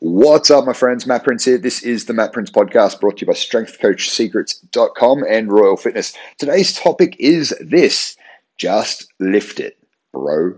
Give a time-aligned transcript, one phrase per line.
[0.00, 1.06] What's up, my friends?
[1.06, 1.56] Matt Prince here.
[1.56, 6.12] This is the Matt Prince podcast brought to you by strengthcoachsecrets.com and Royal Fitness.
[6.36, 8.14] Today's topic is this
[8.58, 9.78] just lift it,
[10.12, 10.54] bro.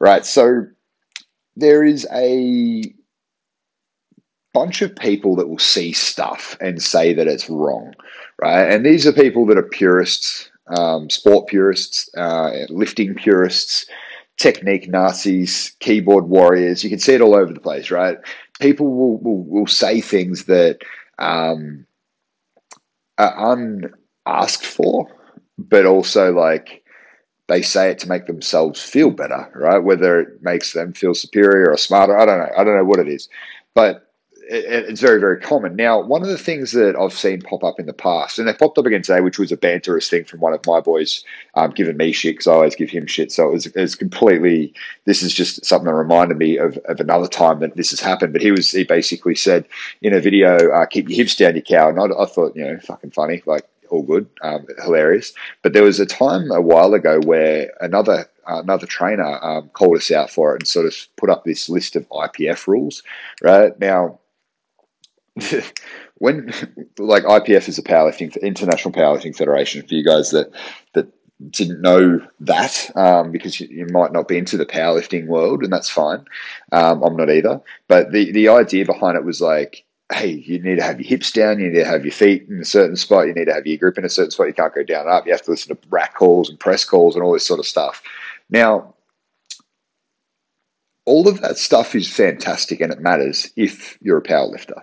[0.00, 0.26] Right.
[0.26, 0.66] So
[1.54, 2.92] there is a
[4.52, 7.94] bunch of people that will see stuff and say that it's wrong,
[8.42, 8.68] right?
[8.72, 13.86] And these are people that are purists, um, sport purists, uh, lifting purists,
[14.36, 16.82] technique Nazis, keyboard warriors.
[16.82, 18.18] You can see it all over the place, right?
[18.60, 20.80] People will, will, will say things that
[21.18, 21.86] um,
[23.18, 25.08] are unasked for,
[25.58, 26.82] but also like
[27.48, 29.78] they say it to make themselves feel better, right?
[29.78, 32.50] Whether it makes them feel superior or smarter, I don't know.
[32.56, 33.28] I don't know what it is,
[33.74, 34.03] but
[34.48, 35.76] it's very, very common.
[35.76, 38.52] Now, one of the things that I've seen pop up in the past, and they
[38.52, 41.70] popped up again today, which was a banterous thing from one of my boys um,
[41.70, 43.32] giving me shit because I always give him shit.
[43.32, 44.72] So it was, it was completely,
[45.04, 48.32] this is just something that reminded me of, of another time that this has happened.
[48.32, 49.66] But he was, he basically said
[50.02, 51.88] in a video, uh, keep your hips down, your cow.
[51.88, 55.32] And I, I thought, you know, fucking funny, like, all good, um, hilarious.
[55.62, 59.96] But there was a time a while ago where another uh, another trainer um, called
[59.96, 63.02] us out for it and sort of put up this list of IPF rules.
[63.42, 64.18] Right now,
[66.18, 66.46] when
[66.98, 70.50] like IPF is a powerlifting international powerlifting federation for you guys that
[70.92, 71.08] that
[71.50, 75.72] didn't know that um, because you, you, might not be into the powerlifting world and
[75.72, 76.24] that's fine.
[76.70, 79.84] Um, I'm not either, but the the idea behind it was like.
[80.12, 81.58] Hey, you need to have your hips down.
[81.58, 83.26] You need to have your feet in a certain spot.
[83.26, 84.48] You need to have your grip in a certain spot.
[84.48, 85.24] You can't go down and up.
[85.24, 87.66] You have to listen to rack calls and press calls and all this sort of
[87.66, 88.02] stuff.
[88.50, 88.94] Now,
[91.06, 94.82] all of that stuff is fantastic and it matters if you're a powerlifter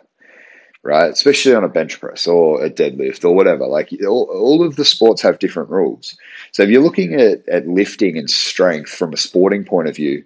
[0.83, 1.11] right?
[1.11, 3.67] Especially on a bench press or a deadlift or whatever.
[3.67, 6.17] Like all, all of the sports have different rules.
[6.51, 10.23] So if you're looking at, at lifting and strength from a sporting point of view,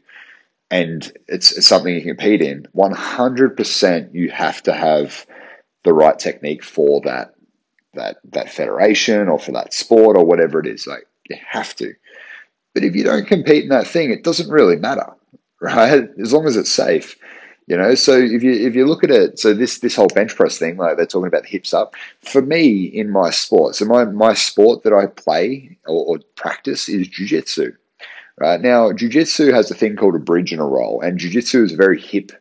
[0.72, 5.26] and it's, it's something you compete in, 100% you have to have
[5.84, 7.34] the right technique for that
[7.94, 10.86] that that federation or for that sport or whatever it is.
[10.86, 11.94] Like you have to.
[12.74, 15.08] But if you don't compete in that thing, it doesn't really matter,
[15.62, 16.10] right?
[16.22, 17.18] As long as it's safe.
[17.68, 20.36] You know, so if you if you look at it, so this this whole bench
[20.36, 21.96] press thing, like they're talking about the hips up.
[22.22, 26.88] For me, in my sport, so my my sport that I play or, or practice
[26.88, 27.76] is jujitsu.
[28.38, 31.74] Right now, jujitsu has a thing called a bridge and a roll, and jujitsu is
[31.74, 32.32] a very hip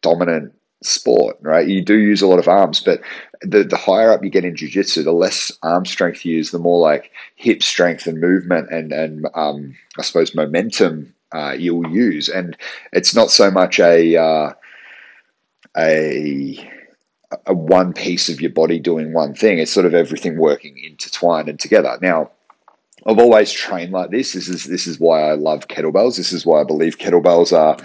[0.00, 1.36] dominant sport.
[1.42, 3.00] Right, you do use a lot of arms, but
[3.40, 6.58] the the higher up you get in jujitsu, the less arm strength you use, the
[6.58, 12.28] more like hip strength and movement and and um, I suppose momentum uh, you'll use.
[12.28, 12.56] And
[12.92, 14.52] it's not so much a uh,
[15.76, 16.70] a
[17.46, 19.58] a one piece of your body doing one thing.
[19.58, 21.98] It's sort of everything working intertwined and together.
[22.02, 22.30] Now,
[23.06, 24.32] I've always trained like this.
[24.32, 26.16] This is this is why I love kettlebells.
[26.16, 27.76] This is why I believe kettlebells are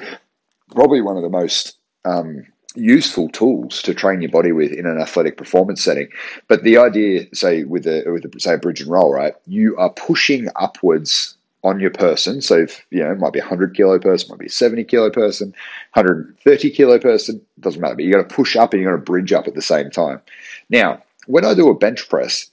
[0.71, 2.45] probably one of the most um,
[2.75, 6.09] useful tools to train your body with in an athletic performance setting.
[6.47, 9.33] But the idea, say with a with a, say a bridge and roll, right?
[9.45, 11.36] You are pushing upwards
[11.67, 12.41] on your person.
[12.41, 14.85] So, if, you know, it might be a 100 kilo person, might be a 70
[14.85, 15.53] kilo person,
[15.93, 17.95] 130 kilo person, doesn't matter.
[17.95, 19.91] But you got to push up and you got to bridge up at the same
[19.91, 20.21] time.
[20.69, 22.49] Now, when I do a bench press,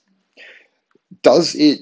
[1.23, 1.81] does it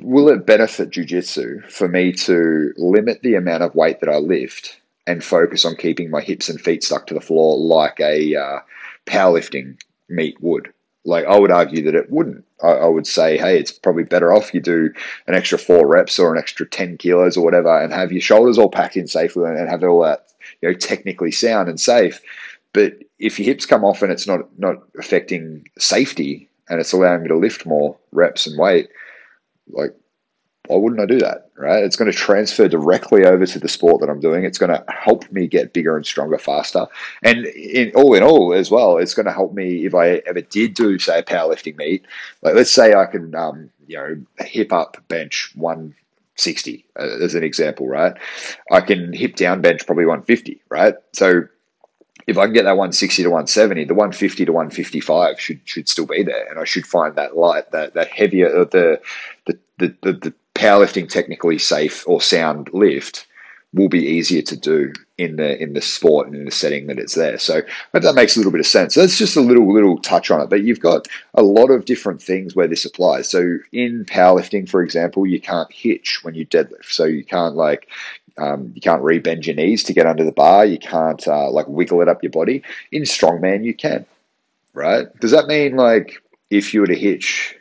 [0.00, 4.80] will it benefit jujitsu for me to limit the amount of weight that I lift
[5.06, 8.60] and focus on keeping my hips and feet stuck to the floor like a uh,
[9.04, 9.78] powerlifting
[10.08, 10.72] meet would?
[11.06, 12.44] Like I would argue that it wouldn't.
[12.62, 14.90] I, I, would say, hey, it's probably better off you do
[15.26, 18.58] an extra four reps or an extra ten kilos or whatever, and have your shoulders
[18.58, 22.20] all packed in safely and have all that you know technically sound and safe.
[22.72, 27.22] But if your hips come off and it's not not affecting safety and it's allowing
[27.22, 28.88] you to lift more reps and weight,
[29.70, 29.94] like
[30.66, 31.50] why wouldn't I do that?
[31.56, 31.82] Right?
[31.82, 34.44] It's going to transfer directly over to the sport that I'm doing.
[34.44, 36.86] It's going to help me get bigger and stronger faster.
[37.22, 40.40] And in all in all, as well, it's going to help me if I ever
[40.40, 42.06] did do, say, a powerlifting meet.
[42.42, 47.44] Like, let's say I can, um, you know, hip up bench 160 uh, as an
[47.44, 48.14] example, right?
[48.70, 50.94] I can hip down bench probably 150, right?
[51.12, 51.48] So
[52.26, 56.06] if I can get that 160 to 170, the 150 to 155 should should still
[56.06, 59.00] be there, and I should find that light, that that heavier, the
[59.46, 63.26] the the, the, the powerlifting technically safe or sound lift
[63.72, 66.98] will be easier to do in the in the sport and in the setting that
[66.98, 67.38] it's there.
[67.38, 67.62] So
[67.92, 68.94] that makes a little bit of sense.
[68.94, 70.48] So that's just a little little touch on it.
[70.48, 73.28] But you've got a lot of different things where this applies.
[73.28, 76.90] So in powerlifting, for example, you can't hitch when you deadlift.
[76.90, 77.88] So you can't like
[78.38, 80.64] um, you can't rebend your knees to get under the bar.
[80.64, 82.62] You can't uh, like wiggle it up your body.
[82.92, 84.06] In strongman, you can.
[84.74, 85.08] Right?
[85.20, 87.56] Does that mean like if you were to hitch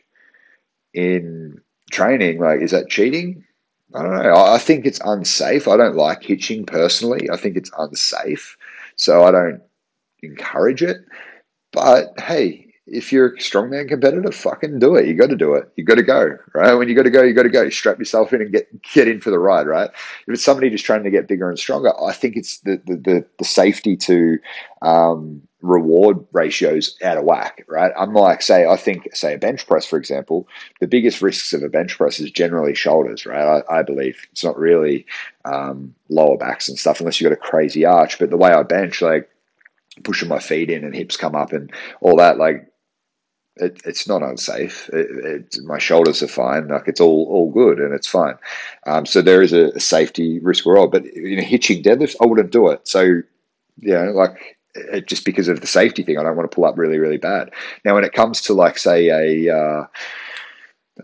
[0.94, 1.62] in
[1.92, 3.44] training, like, is that cheating?
[3.94, 4.36] I don't know.
[4.36, 5.68] I think it's unsafe.
[5.68, 7.30] I don't like hitching personally.
[7.30, 8.58] I think it's unsafe.
[8.96, 9.62] So I don't
[10.22, 10.98] encourage it.
[11.72, 15.08] But hey, if you're a strongman competitor, fucking do it.
[15.08, 15.72] You got to do it.
[15.76, 16.76] You got to go, right?
[16.76, 17.70] When you got to go, you got to go.
[17.70, 19.90] Strap yourself in and get get in for the ride, right?
[19.90, 22.96] If it's somebody just trying to get bigger and stronger, I think it's the the
[22.96, 24.38] the, the safety to
[24.84, 27.92] um, reward ratios out of whack, right?
[27.98, 30.48] Unlike, say, I think, say, a bench press, for example,
[30.80, 33.64] the biggest risks of a bench press is generally shoulders, right?
[33.68, 35.08] I, I believe it's not really
[35.44, 38.20] um, lower backs and stuff unless you've got a crazy arch.
[38.20, 39.28] But the way I bench, like
[40.04, 41.72] pushing my feet in and hips come up and
[42.02, 42.68] all that, like
[43.58, 44.90] it, it's not unsafe.
[44.90, 46.68] It, it, my shoulders are fine.
[46.68, 48.36] Like it's all all good and it's fine.
[48.86, 50.86] Um, so there is a, a safety risk we're.
[50.88, 52.88] But in a hitching deadlift, I wouldn't do it.
[52.88, 53.24] So you
[53.94, 54.58] know, like
[55.06, 57.52] just because of the safety thing, I don't want to pull up really really bad.
[57.84, 59.10] Now, when it comes to like say
[59.48, 59.86] a uh,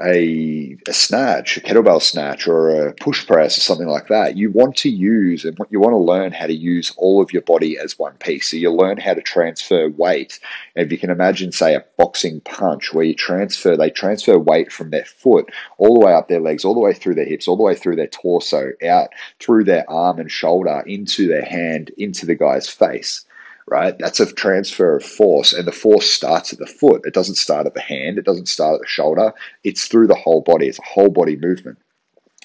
[0.01, 4.49] a, a snatch, a kettlebell snatch, or a push press, or something like that, you
[4.49, 7.77] want to use and you want to learn how to use all of your body
[7.77, 8.51] as one piece.
[8.51, 10.39] So you learn how to transfer weight.
[10.75, 14.91] If you can imagine, say, a boxing punch where you transfer, they transfer weight from
[14.91, 17.57] their foot all the way up their legs, all the way through their hips, all
[17.57, 19.09] the way through their torso, out
[19.39, 23.25] through their arm and shoulder, into their hand, into the guy's face
[23.67, 23.97] right?
[23.99, 27.05] That's a transfer of force, and the force starts at the foot.
[27.05, 28.17] It doesn't start at the hand.
[28.17, 29.33] It doesn't start at the shoulder.
[29.63, 30.67] It's through the whole body.
[30.67, 31.77] It's a whole body movement.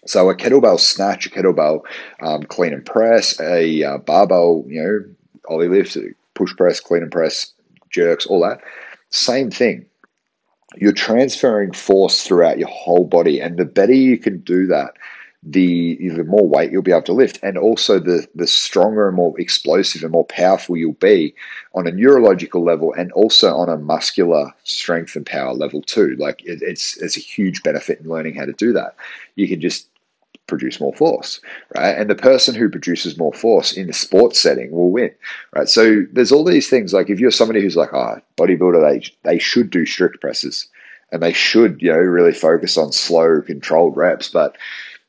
[0.07, 1.81] So a kettlebell snatch, a kettlebell
[2.23, 5.05] um, clean and press, a uh, barbell, you know,
[5.49, 5.97] Oly lift,
[6.35, 7.53] push press, clean and press,
[7.91, 8.61] jerks, all that.
[9.11, 9.87] Same thing.
[10.77, 14.95] You're transferring force throughout your whole body, and the better you can do that,
[15.43, 19.17] the the more weight you'll be able to lift, and also the the stronger and
[19.17, 21.35] more explosive and more powerful you'll be
[21.75, 26.17] on a neurological level, and also on a muscular strength and power level too.
[26.19, 28.97] Like it, it's it's a huge benefit in learning how to do that.
[29.37, 29.89] You can just
[30.47, 31.41] produce more force,
[31.75, 31.97] right?
[31.97, 35.11] And the person who produces more force in the sports setting will win,
[35.55, 35.69] right?
[35.69, 36.93] So there's all these things.
[36.93, 40.69] Like if you're somebody who's like, oh, bodybuilder, they they should do strict presses,
[41.13, 44.57] and they should, you know, really focus on slow, controlled reps, but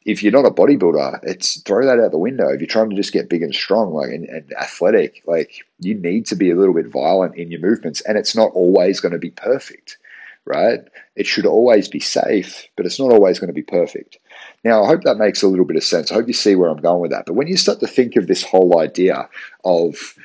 [0.07, 2.47] if you're not a bodybuilder, it's throw that out the window.
[2.47, 5.95] If you're trying to just get big and strong, like and, and, athletic, like you
[5.95, 9.11] need to be a little bit violent in your movements, and it's not always going
[9.11, 9.97] to be perfect,
[10.45, 10.79] right?
[11.17, 14.17] It should always be safe, but it's not always going to be perfect.
[14.63, 16.09] Now, I hope that makes a little bit of sense.
[16.09, 17.25] I hope you see where I'm going with that.
[17.25, 19.27] But when you start to think of this whole idea
[19.65, 20.15] of,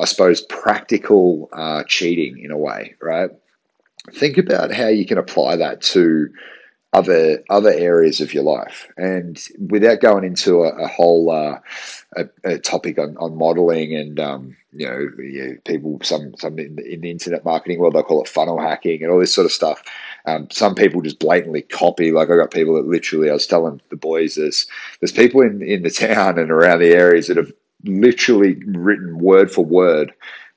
[0.00, 3.30] I suppose, practical uh, cheating in a way, right?
[4.12, 6.28] Think about how you can apply that to
[6.92, 8.88] other other areas of your life.
[8.96, 11.58] And without going into a, a whole uh,
[12.16, 16.76] a, a, topic on, on modeling and um, you know yeah, people some some in
[16.76, 19.44] the, in the, internet marketing world they call it funnel hacking and all this sort
[19.44, 19.82] of stuff.
[20.24, 22.10] Um, some people just blatantly copy.
[22.10, 24.66] Like I got people that literally I was telling the boys there's
[25.00, 27.52] there's people in in the town and around the areas that have
[27.84, 30.12] literally written word for word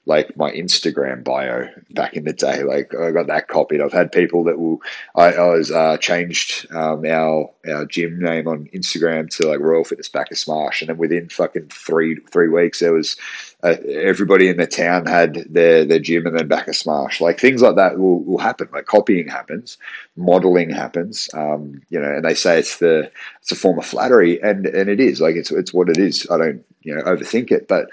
[0.05, 2.63] like my Instagram bio back in the day.
[2.63, 3.81] Like I got that copied.
[3.81, 4.81] I've had people that will.
[5.15, 9.83] I, I was uh, changed um, our our gym name on Instagram to like Royal
[9.83, 13.15] Fitness Backer Smash, and then within fucking three three weeks there was
[13.63, 17.21] uh, everybody in the town had their their gym and then Backer Smash.
[17.21, 18.69] Like things like that will, will happen.
[18.73, 19.77] Like copying happens,
[20.15, 21.29] modeling happens.
[21.35, 23.11] Um, you know, and they say it's the
[23.41, 25.21] it's a form of flattery, and and it is.
[25.21, 26.25] Like it's it's what it is.
[26.31, 27.91] I don't you know overthink it, but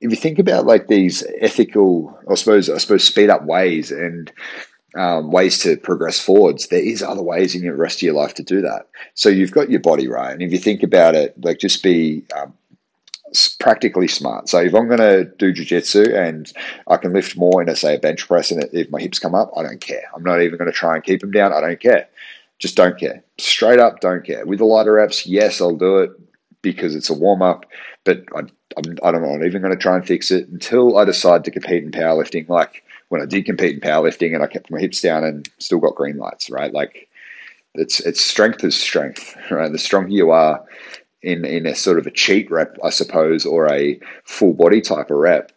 [0.00, 4.30] if you think about like these ethical, I suppose, I suppose speed up ways and
[4.96, 8.34] um, ways to progress forwards, there is other ways in the rest of your life
[8.34, 8.88] to do that.
[9.14, 12.24] So you've got your body right, and if you think about it, like just be
[12.36, 12.52] um,
[13.58, 14.48] practically smart.
[14.48, 16.50] So if I'm going to do jujitsu and
[16.88, 19.34] I can lift more in, a, say, a bench press, and if my hips come
[19.34, 20.04] up, I don't care.
[20.14, 21.52] I'm not even going to try and keep them down.
[21.52, 22.08] I don't care.
[22.58, 23.22] Just don't care.
[23.38, 24.46] Straight up, don't care.
[24.46, 26.10] With the lighter reps, yes, I'll do it
[26.62, 27.66] because it's a warm up,
[28.04, 28.42] but I
[28.76, 31.44] I'm, I don't know, I'm even going to try and fix it until I decide
[31.44, 32.48] to compete in powerlifting.
[32.48, 35.78] Like when I did compete in powerlifting and I kept my hips down and still
[35.78, 36.72] got green lights, right?
[36.72, 37.08] Like
[37.74, 39.72] it's it's strength is strength, right?
[39.72, 40.64] The stronger you are
[41.22, 45.10] in in a sort of a cheat rep, I suppose, or a full body type
[45.10, 45.52] of rep,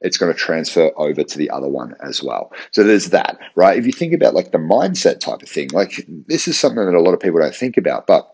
[0.00, 2.52] it's going to transfer over to the other one as well.
[2.72, 3.78] So there's that, right?
[3.78, 6.94] If you think about like the mindset type of thing, like this is something that
[6.94, 8.32] a lot of people don't think about, but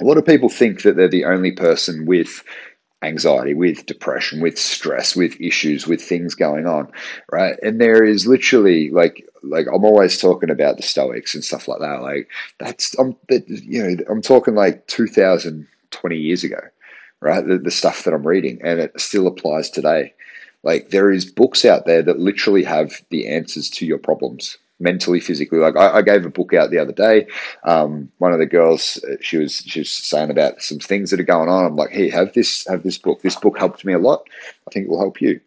[0.00, 2.42] a lot of people think that they're the only person with
[3.02, 6.90] anxiety, with depression, with stress, with issues, with things going on,
[7.30, 7.58] right?
[7.62, 11.80] And there is literally like like I'm always talking about the Stoics and stuff like
[11.80, 12.02] that.
[12.02, 12.28] Like
[12.58, 16.60] that's I'm that, you know I'm talking like 2020 years ago,
[17.20, 17.46] right?
[17.46, 20.14] The, the stuff that I'm reading, and it still applies today.
[20.62, 25.20] Like there is books out there that literally have the answers to your problems mentally,
[25.20, 25.58] physically.
[25.58, 27.26] Like I, I, gave a book out the other day.
[27.64, 31.20] Um, one of the girls, uh, she was she was saying about some things that
[31.20, 31.64] are going on.
[31.64, 33.22] I'm like, hey, have this have this book.
[33.22, 34.26] This book helped me a lot.
[34.68, 35.40] I think it will help you.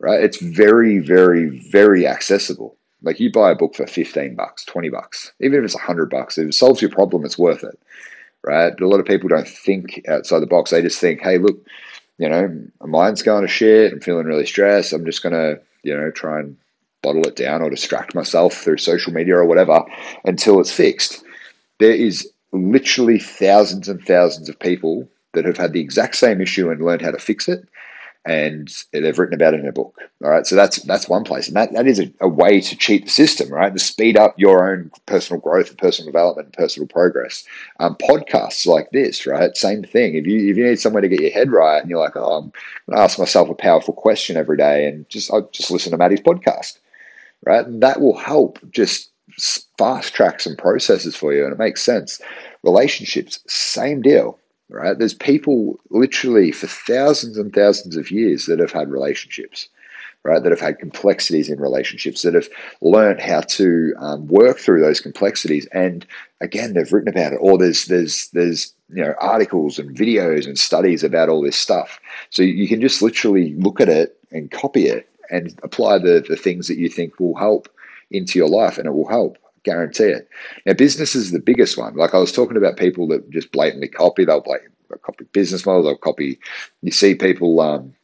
[0.00, 0.22] right?
[0.22, 2.76] It's very, very, very accessible.
[3.02, 6.36] Like you buy a book for 15 bucks, 20 bucks, even if it's 100 bucks,
[6.38, 7.78] if it solves your problem, it's worth it,
[8.42, 8.70] right?
[8.76, 10.70] But a lot of people don't think outside the box.
[10.70, 11.64] They just think, hey, look,
[12.18, 12.48] you know,
[12.80, 13.92] my mind's going to shit.
[13.92, 14.92] I'm feeling really stressed.
[14.92, 16.56] I'm just going to, you know, try and
[17.02, 19.82] bottle it down or distract myself through social media or whatever
[20.24, 21.24] until it's fixed.
[21.78, 26.70] There is literally thousands and thousands of people that have had the exact same issue
[26.70, 27.66] and learned how to fix it
[28.26, 29.98] and they've written about it in a book.
[30.22, 32.76] All right, so that's that's one place, and that, that is a, a, way to
[32.76, 33.72] cheat the system, right?
[33.72, 37.44] To speed up your own personal growth and personal development and personal progress.
[37.78, 39.56] Um, podcasts like this, right?
[39.56, 40.16] Same thing.
[40.16, 42.38] If you if you need somewhere to get your head right, and you're like, oh,
[42.38, 42.52] I'm
[42.88, 46.20] gonna ask myself a powerful question every day, and just I just listen to Matty's
[46.20, 46.78] podcast,
[47.44, 47.66] right?
[47.66, 49.10] And that will help just
[49.78, 52.20] fast track some processes for you, and it makes sense.
[52.62, 54.38] Relationships, same deal
[54.70, 54.98] right?
[54.98, 59.68] There's people literally for thousands and thousands of years that have had relationships,
[60.22, 60.42] right?
[60.42, 62.48] That have had complexities in relationships, that have
[62.80, 65.66] learned how to um, work through those complexities.
[65.72, 66.06] And
[66.40, 70.58] again, they've written about it, or there's there's there's you know articles and videos and
[70.58, 72.00] studies about all this stuff.
[72.30, 76.36] So you can just literally look at it and copy it and apply the the
[76.36, 77.68] things that you think will help
[78.10, 80.28] into your life, and it will help guarantee it.
[80.66, 81.94] Now, business is the biggest one.
[81.94, 84.24] Like I was talking about people that just blatantly copy.
[84.24, 85.86] They'll blatantly copy business models.
[85.86, 86.38] They'll copy.
[86.82, 87.60] You see people.
[87.60, 87.94] Um,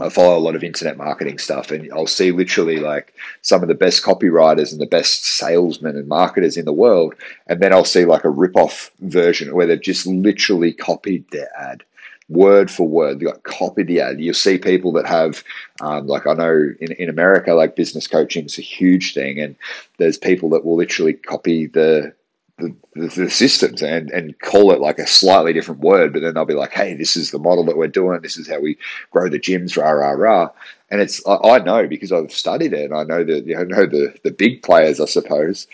[0.00, 3.68] I follow a lot of internet marketing stuff, and I'll see literally like some of
[3.68, 7.14] the best copywriters and the best salesmen and marketers in the world,
[7.48, 11.82] and then I'll see like a rip-off version where they've just literally copied their ad
[12.28, 13.18] word for word.
[13.18, 14.20] They got copied the ad.
[14.20, 15.42] You'll see people that have,
[15.80, 19.56] um, like I know in, in America, like business coaching is a huge thing, and
[19.98, 22.14] there's people that will literally copy the
[22.58, 26.44] the, the, systems and, and call it like a slightly different word, but then they'll
[26.44, 28.20] be like, hey, this is the model that we're doing.
[28.20, 28.76] This is how we
[29.10, 30.50] grow the gyms, rah, rah, rah.
[30.90, 33.64] And it's, I, I know because I've studied it and I know that, you know,
[33.64, 35.68] know the, the big players, I suppose.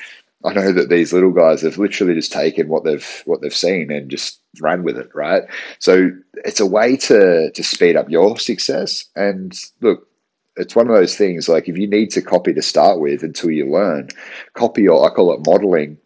[0.45, 3.91] I know that these little guys have literally just taken what they've, what they've seen
[3.91, 5.43] and just run with it, right?
[5.79, 6.11] So
[6.45, 9.05] it's a way to to speed up your success.
[9.17, 10.09] And look,
[10.57, 13.51] it's one of those things like if you need to copy to start with until
[13.51, 14.09] you learn,
[14.55, 15.99] copy or I call it modeling.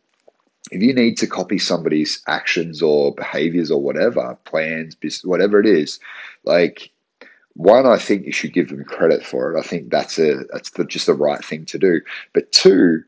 [0.71, 5.67] If you need to copy somebody's actions or behaviors or whatever, plans, business, whatever it
[5.67, 5.99] is,
[6.45, 6.91] like
[7.55, 9.59] one, I think you should give them credit for it.
[9.59, 12.01] I think that's a that's the, just the right thing to do.
[12.33, 13.03] But two,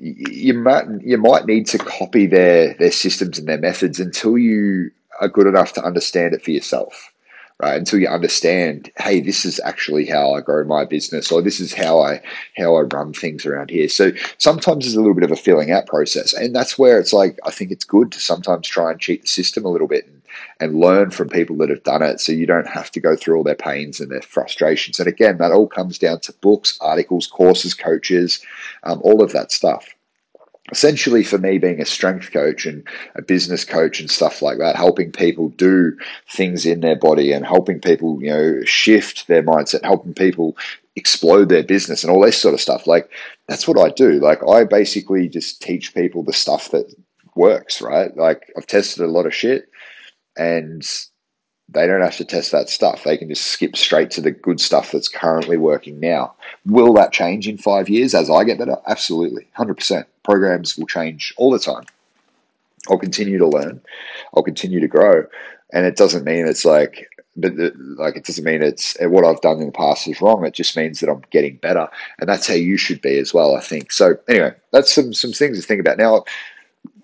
[0.00, 4.90] you might you might need to copy their their systems and their methods until you
[5.20, 7.12] are good enough to understand it for yourself
[7.62, 7.76] right?
[7.76, 11.74] Until you understand hey this is actually how i grow my business or this is
[11.74, 12.22] how i
[12.56, 13.88] how i run things around here.
[13.88, 17.12] So sometimes there's a little bit of a filling out process and that's where it's
[17.12, 20.08] like i think it's good to sometimes try and cheat the system a little bit
[20.58, 22.20] and, learn from people that have done it.
[22.20, 24.98] So you don't have to go through all their pains and their frustrations.
[24.98, 28.40] And again that all comes down to books articles courses coaches
[28.84, 29.94] um, all of that stuff.
[30.70, 34.76] Essentially for me being a strength coach and a business coach and stuff like that
[34.76, 35.96] helping people do
[36.30, 40.56] things in their body and helping people you know shift their mindset helping people
[40.96, 42.86] explode their business and all this sort of stuff.
[42.86, 43.10] Like
[43.48, 44.12] that's what i do.
[44.20, 46.94] Like i basically just teach people the stuff that
[47.34, 48.16] works right?
[48.16, 49.69] Like i've tested a lot of shit
[50.40, 50.88] and
[51.68, 53.04] they don't have to test that stuff.
[53.04, 56.34] They can just skip straight to the good stuff that's currently working now.
[56.64, 58.78] Will that change in five years as I get better?
[58.86, 60.04] Absolutely, 100%.
[60.24, 61.84] Programs will change all the time.
[62.88, 63.82] I'll continue to learn,
[64.34, 65.26] I'll continue to grow.
[65.72, 67.06] And it doesn't mean it's like,
[67.36, 70.44] but the, like it doesn't mean it's what I've done in the past is wrong.
[70.44, 73.54] It just means that I'm getting better, and that's how you should be as well.
[73.54, 74.16] I think so.
[74.28, 75.98] Anyway, that's some some things to think about.
[75.98, 76.24] Now,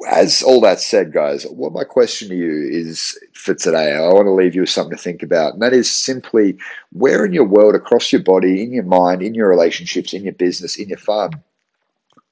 [0.09, 4.27] as all that said, guys, what my question to you is for today, I want
[4.27, 5.55] to leave you with something to think about.
[5.55, 6.57] And that is simply
[6.93, 10.35] where in your world, across your body, in your mind, in your relationships, in your
[10.35, 11.33] business, in your farm,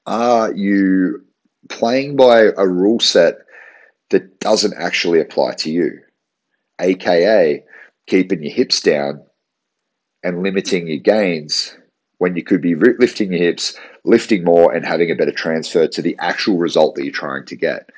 [0.05, 1.23] are you
[1.69, 3.37] playing by a rule set
[4.09, 5.99] that doesn't actually apply to you?
[6.79, 7.63] AKA
[8.07, 9.23] keeping your hips down
[10.23, 11.75] and limiting your gains
[12.17, 16.01] when you could be lifting your hips, lifting more, and having a better transfer to
[16.01, 17.89] the actual result that you're trying to get.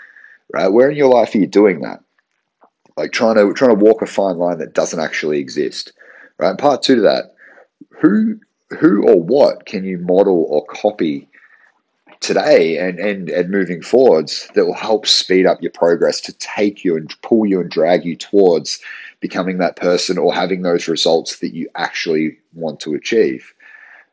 [0.54, 0.68] Right?
[0.68, 2.02] Where in your life are you doing that?
[2.96, 5.92] Like trying to trying to walk a fine line that doesn't actually exist.
[6.40, 6.58] Right?
[6.58, 7.36] Part two to that,
[7.90, 8.40] who
[8.80, 11.28] who or what can you model or copy
[12.20, 16.84] today and, and and moving forwards that will help speed up your progress to take
[16.84, 18.80] you and pull you and drag you towards
[19.20, 23.54] becoming that person or having those results that you actually want to achieve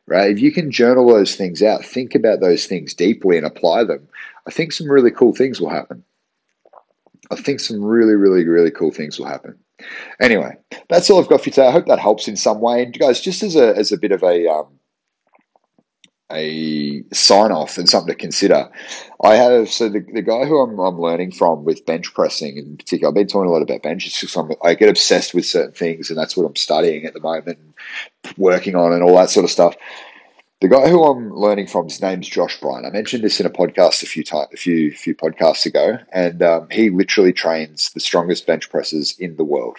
[0.07, 0.31] right?
[0.31, 4.07] If you can journal those things out, think about those things deeply and apply them,
[4.47, 6.03] I think some really cool things will happen.
[7.31, 9.57] I think some really, really, really cool things will happen.
[10.21, 10.55] Anyway,
[10.89, 11.67] that's all I've got for you today.
[11.67, 12.83] I hope that helps in some way.
[12.83, 14.67] And guys, just as a as a bit of a um,
[16.31, 18.69] a sign off and something to consider.
[19.23, 22.77] I have so the, the guy who I'm, I'm learning from with bench pressing in
[22.77, 23.09] particular.
[23.09, 24.19] I've been talking a lot about bench.
[24.19, 27.19] Just I'm, I get obsessed with certain things, and that's what I'm studying at the
[27.19, 27.59] moment,
[28.37, 29.75] working on, and all that sort of stuff.
[30.61, 32.85] The guy who I'm learning from, his name's Josh Bryant.
[32.85, 36.41] I mentioned this in a podcast a few times, a few few podcasts ago, and
[36.41, 39.77] um, he literally trains the strongest bench presses in the world.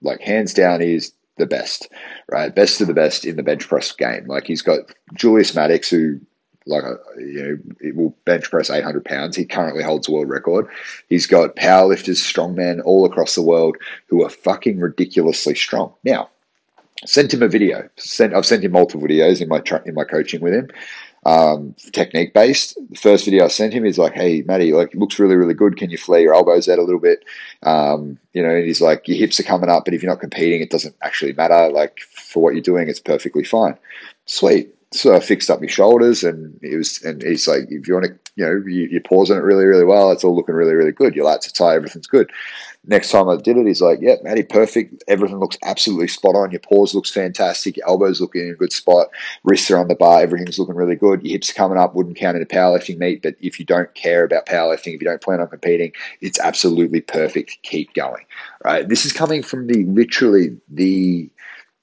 [0.00, 1.88] Like hands down, he is the best,
[2.30, 2.54] right?
[2.54, 4.26] Best of the best in the bench press game.
[4.26, 4.80] Like he's got
[5.14, 6.20] Julius Maddox, who
[6.66, 7.42] like a, you
[7.82, 9.36] know will bench press 800 pounds.
[9.36, 10.68] He currently holds world record.
[11.08, 13.76] He's got powerlifters, strongmen all across the world
[14.06, 15.92] who are fucking ridiculously strong.
[16.04, 16.30] Now,
[17.04, 17.88] sent him a video.
[17.96, 20.70] Sent, I've sent him multiple videos in my tra- in my coaching with him,
[21.26, 22.76] um, technique based.
[22.90, 25.54] The first video I sent him is like, "Hey, Matty, like it looks really really
[25.54, 25.76] good.
[25.76, 27.24] Can you flare your elbows out a little bit?
[27.62, 30.20] Um, you know?" And he's like, "Your hips are coming up, but if you're not
[30.20, 31.70] competing, it doesn't actually matter.
[31.72, 33.76] Like for what you're doing, it's perfectly fine."
[34.26, 34.73] Sweet.
[34.94, 38.06] So I fixed up my shoulders, and it was, and he's like, "If you want
[38.06, 40.12] to, you know, you, you're pausing it really really well.
[40.12, 41.16] It's all looking really really good.
[41.16, 41.74] Your lats are tight.
[41.74, 42.30] Everything's good."
[42.86, 45.02] Next time I did it, he's like, "Yep, yeah, Matty, perfect.
[45.08, 46.52] Everything looks absolutely spot on.
[46.52, 47.76] Your pause looks fantastic.
[47.76, 49.08] Your elbows looking in a good spot.
[49.42, 50.20] Wrists are on the bar.
[50.20, 51.24] Everything's looking really good.
[51.24, 51.96] Your hips coming up.
[51.96, 55.08] Wouldn't count in a powerlifting meet, but if you don't care about powerlifting, if you
[55.08, 57.58] don't plan on competing, it's absolutely perfect.
[57.62, 58.24] Keep going.
[58.64, 58.88] Right?
[58.88, 61.28] This is coming from the literally the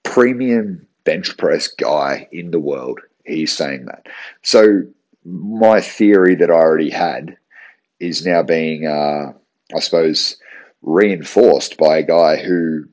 [0.03, 2.99] premium bench press guy in the world.
[3.25, 4.07] He's saying that.
[4.43, 4.83] So
[5.25, 7.37] my theory that I already had
[7.99, 9.33] is now being, uh,
[9.75, 10.37] I suppose."
[10.81, 12.83] reinforced by a guy who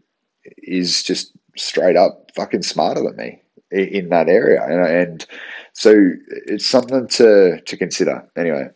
[0.58, 4.62] is just straight up fucking smarter than me in that area.
[4.62, 5.26] And, and
[5.72, 6.10] so
[6.46, 8.28] it's something to, to consider.
[8.36, 8.68] Anyway,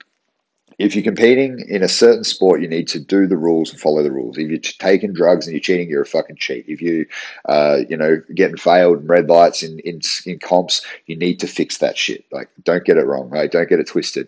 [0.82, 4.02] if you're competing in a certain sport, you need to do the rules and follow
[4.02, 4.36] the rules.
[4.36, 6.64] If you're taking drugs and you're cheating, you're a fucking cheat.
[6.66, 7.06] If you,
[7.44, 11.46] uh, you know, getting failed and red lights in, in in comps, you need to
[11.46, 12.24] fix that shit.
[12.32, 13.50] Like, don't get it wrong, right?
[13.50, 14.26] Don't get it twisted.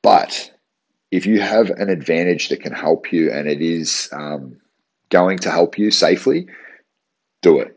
[0.00, 0.52] But
[1.10, 4.56] if you have an advantage that can help you and it is um,
[5.08, 6.46] going to help you safely,
[7.42, 7.76] do it.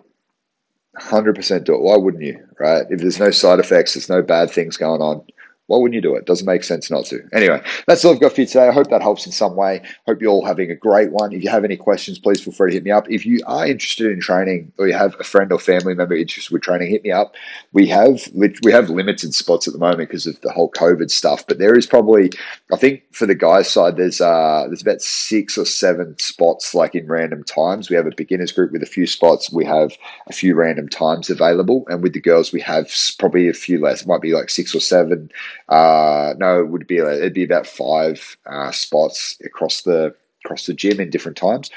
[1.00, 1.82] 100% do it.
[1.82, 2.86] Why wouldn't you, right?
[2.92, 5.24] If there's no side effects, there's no bad things going on,
[5.72, 6.26] why wouldn't you do it?
[6.26, 7.22] Doesn't make sense not to.
[7.32, 8.68] Anyway, that's all I've got for you today.
[8.68, 9.82] I hope that helps in some way.
[10.06, 11.32] Hope you're all having a great one.
[11.32, 13.10] If you have any questions, please feel free to hit me up.
[13.10, 16.52] If you are interested in training or you have a friend or family member interested
[16.52, 17.36] with training, hit me up.
[17.72, 21.48] We have we have limited spots at the moment because of the whole COVID stuff,
[21.48, 22.32] but there is probably
[22.74, 26.96] I think for the guys side there's uh there's about six or seven spots like
[26.96, 27.90] in random times.
[27.90, 29.54] We have a beginners group with a few spots.
[29.54, 29.94] We have
[30.28, 34.02] a few random times available, and with the girls we have probably a few less.
[34.02, 35.32] It might be like six or seven
[35.72, 40.74] uh, no, it would be it'd be about five uh, spots across the across the
[40.74, 41.72] gym in different times.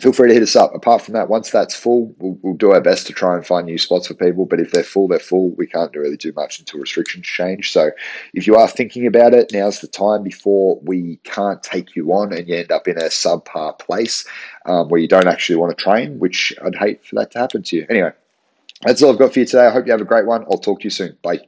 [0.00, 0.74] Feel free to hit us up.
[0.74, 3.66] Apart from that, once that's full, we'll, we'll, do our best to try and find
[3.66, 4.44] new spots for people.
[4.44, 5.50] But if they're full, they're full.
[5.52, 7.72] We can't really do much until restrictions change.
[7.72, 7.90] So
[8.34, 12.32] if you are thinking about it, now's the time before we can't take you on
[12.32, 14.26] and you end up in a subpar place
[14.66, 17.62] um, where you don't actually want to train, which I'd hate for that to happen
[17.62, 17.86] to you.
[17.88, 18.12] Anyway,
[18.82, 19.66] that's all I've got for you today.
[19.66, 20.44] I hope you have a great one.
[20.50, 21.16] I'll talk to you soon.
[21.22, 21.40] Bye.